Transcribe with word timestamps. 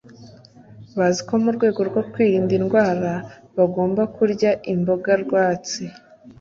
bazi 0.97 1.21
ko 1.27 1.33
mu 1.43 1.49
rwego 1.55 1.79
rwo 1.89 2.01
kwirinda 2.11 2.51
indwara 2.59 3.11
bagomba 3.57 4.01
kurya 4.15 4.51
imboga 4.73 5.11
rwatsi. 5.23 5.81